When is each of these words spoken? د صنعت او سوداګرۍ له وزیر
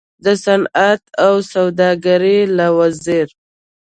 د 0.25 0.27
صنعت 0.45 1.01
او 1.25 1.33
سوداګرۍ 1.53 2.39
له 2.57 2.67
وزیر 2.79 3.27